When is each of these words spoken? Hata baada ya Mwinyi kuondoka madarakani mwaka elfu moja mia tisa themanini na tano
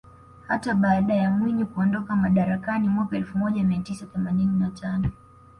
Hata 0.47 0.73
baada 0.75 1.13
ya 1.15 1.31
Mwinyi 1.31 1.65
kuondoka 1.65 2.15
madarakani 2.15 2.89
mwaka 2.89 3.17
elfu 3.17 3.37
moja 3.37 3.63
mia 3.63 3.79
tisa 3.79 4.05
themanini 4.05 4.59
na 4.59 4.71
tano 4.71 5.11